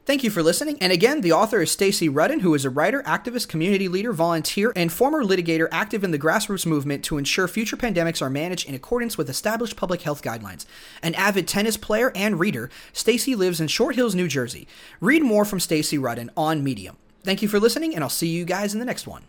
Thank 0.06 0.23
you 0.23 0.30
for 0.30 0.42
listening. 0.42 0.76
And 0.82 0.92
again, 0.92 1.23
the 1.23 1.32
author 1.32 1.62
is 1.62 1.70
Stacey 1.70 2.11
Rudin, 2.11 2.40
who 2.40 2.54
is 2.54 2.66
a 2.66 2.70
writer, 2.70 3.02
activist, 3.04 3.49
community 3.49 3.88
leader, 3.88 4.12
volunteer, 4.12 4.70
and 4.76 4.92
former 4.92 5.25
litigator 5.25 5.66
active 5.73 6.04
in 6.04 6.11
the 6.11 6.18
grassroots 6.18 6.66
movement 6.66 7.02
to 7.04 7.16
ensure 7.16 7.49
future 7.49 7.76
pandemics 7.76 8.20
are 8.20 8.28
managed 8.28 8.68
in 8.68 8.75
accordance 8.75 9.16
with 9.16 9.30
established 9.30 9.76
public 9.76 10.02
health 10.02 10.23
guidelines. 10.23 10.66
An 11.02 11.14
avid 11.14 11.49
tennis 11.49 11.78
player 11.78 12.12
and 12.14 12.38
reader, 12.38 12.68
Stacey 12.92 13.34
lives 13.34 13.62
in 13.62 13.68
Short 13.68 13.94
Hills, 13.94 14.14
New 14.14 14.28
Jersey. 14.28 14.68
Read 15.00 15.23
more 15.23 15.46
from 15.46 15.58
Stacey 15.58 15.96
Rudin 15.96 16.30
on 16.37 16.62
Medium. 16.62 16.99
Thank 17.23 17.40
you 17.40 17.49
for 17.49 17.58
listening, 17.58 17.94
and 17.94 18.04
I'll 18.04 18.11
see 18.11 18.28
you 18.28 18.44
guys 18.44 18.75
in 18.75 18.80
the 18.80 18.87
next 18.87 19.06
one. 19.06 19.23